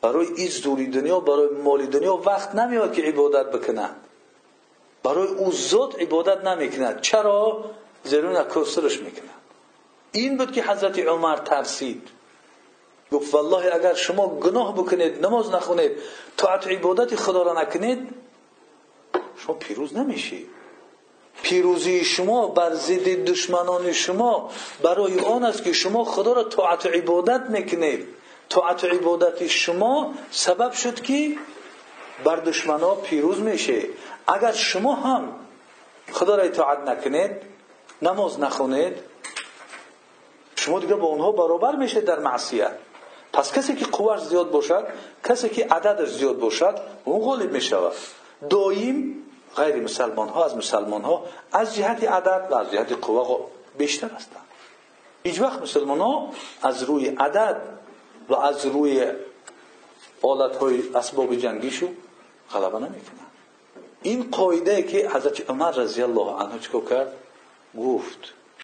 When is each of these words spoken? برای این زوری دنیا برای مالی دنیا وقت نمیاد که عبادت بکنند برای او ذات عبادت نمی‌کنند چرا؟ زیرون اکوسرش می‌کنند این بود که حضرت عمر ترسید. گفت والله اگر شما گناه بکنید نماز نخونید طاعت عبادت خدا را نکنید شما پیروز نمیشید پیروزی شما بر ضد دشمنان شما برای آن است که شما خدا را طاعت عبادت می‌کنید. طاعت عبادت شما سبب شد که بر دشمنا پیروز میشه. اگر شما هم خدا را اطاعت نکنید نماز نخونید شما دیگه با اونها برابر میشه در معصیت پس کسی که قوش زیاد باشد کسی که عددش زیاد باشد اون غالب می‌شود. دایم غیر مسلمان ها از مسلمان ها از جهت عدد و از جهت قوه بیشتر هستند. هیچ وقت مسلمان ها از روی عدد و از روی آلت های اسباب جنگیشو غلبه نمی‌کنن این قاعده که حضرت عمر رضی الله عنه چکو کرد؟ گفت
برای 0.00 0.26
این 0.36 0.48
زوری 0.48 0.86
دنیا 0.86 1.20
برای 1.20 1.48
مالی 1.48 1.86
دنیا 1.86 2.16
وقت 2.16 2.54
نمیاد 2.54 2.92
که 2.92 3.02
عبادت 3.02 3.46
بکنند 3.46 3.96
برای 5.02 5.26
او 5.26 5.52
ذات 5.52 6.00
عبادت 6.00 6.44
نمی‌کنند 6.44 7.00
چرا؟ 7.00 7.64
زیرون 8.04 8.36
اکوسرش 8.36 8.98
می‌کنند 8.98 9.38
این 10.12 10.36
بود 10.36 10.52
که 10.52 10.62
حضرت 10.62 10.98
عمر 10.98 11.36
ترسید. 11.36 12.08
گفت 13.12 13.34
والله 13.34 13.74
اگر 13.74 13.94
شما 13.94 14.28
گناه 14.28 14.74
بکنید 14.74 15.26
نماز 15.26 15.50
نخونید 15.50 15.92
طاعت 16.36 16.66
عبادت 16.66 17.16
خدا 17.16 17.42
را 17.42 17.62
نکنید 17.62 18.08
شما 19.36 19.54
پیروز 19.54 19.96
نمیشید 19.96 20.48
پیروزی 21.42 22.04
شما 22.04 22.48
بر 22.48 22.74
ضد 22.74 23.24
دشمنان 23.24 23.92
شما 23.92 24.50
برای 24.82 25.20
آن 25.20 25.44
است 25.44 25.64
که 25.64 25.72
شما 25.72 26.04
خدا 26.04 26.32
را 26.32 26.44
طاعت 26.44 26.86
عبادت 26.86 27.40
می‌کنید. 27.40 28.08
طاعت 28.48 28.84
عبادت 28.84 29.46
شما 29.46 30.14
سبب 30.30 30.72
شد 30.72 31.00
که 31.00 31.34
بر 32.24 32.36
دشمنا 32.36 32.94
پیروز 32.94 33.40
میشه. 33.40 33.82
اگر 34.26 34.52
شما 34.52 34.94
هم 34.94 35.32
خدا 36.12 36.36
را 36.36 36.42
اطاعت 36.42 36.78
نکنید 36.78 37.30
نماز 38.02 38.40
نخونید 38.40 38.96
شما 40.56 40.80
دیگه 40.80 40.94
با 40.94 41.06
اونها 41.06 41.32
برابر 41.32 41.76
میشه 41.76 42.00
در 42.00 42.18
معصیت 42.18 42.72
پس 43.32 43.52
کسی 43.52 43.74
که 43.74 43.84
قوش 43.84 44.20
زیاد 44.20 44.50
باشد 44.50 44.86
کسی 45.24 45.48
که 45.48 45.66
عددش 45.66 46.08
زیاد 46.08 46.38
باشد 46.38 46.78
اون 47.04 47.24
غالب 47.24 47.52
می‌شود. 47.52 47.92
دایم 48.50 49.24
غیر 49.56 49.76
مسلمان 49.76 50.28
ها 50.28 50.44
از 50.44 50.56
مسلمان 50.56 51.02
ها 51.02 51.24
از 51.52 51.76
جهت 51.76 52.04
عدد 52.04 52.48
و 52.50 52.54
از 52.54 52.70
جهت 52.72 52.92
قوه 52.92 53.50
بیشتر 53.78 54.08
هستند. 54.08 54.44
هیچ 55.24 55.40
وقت 55.40 55.62
مسلمان 55.62 56.00
ها 56.00 56.30
از 56.62 56.82
روی 56.82 57.08
عدد 57.08 57.62
و 58.28 58.34
از 58.34 58.66
روی 58.66 59.12
آلت 60.22 60.56
های 60.56 60.82
اسباب 60.94 61.34
جنگیشو 61.34 61.88
غلبه 62.52 62.78
نمی‌کنن 62.78 63.28
این 64.02 64.30
قاعده 64.30 64.82
که 64.82 65.10
حضرت 65.10 65.50
عمر 65.50 65.70
رضی 65.70 66.02
الله 66.02 66.32
عنه 66.32 66.58
چکو 66.58 66.80
کرد؟ 66.80 67.12
گفت 67.78 68.18